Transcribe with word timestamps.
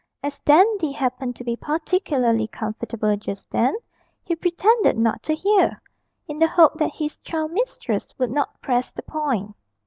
As 0.23 0.39
Dandy 0.39 0.93
happened 0.93 1.35
to 1.35 1.43
be 1.43 1.55
particularly 1.55 2.47
comfortable 2.47 3.15
just 3.17 3.51
then, 3.51 3.75
he 4.23 4.35
pretended 4.35 4.97
not 4.97 5.21
to 5.21 5.35
hear, 5.35 5.79
in 6.27 6.39
the 6.39 6.47
hope 6.47 6.73
that 6.79 6.95
his 6.95 7.17
child 7.17 7.51
mistress 7.51 8.07
would 8.17 8.31
not 8.31 8.59
press 8.61 8.89
the 8.89 9.03
point. 9.03 9.53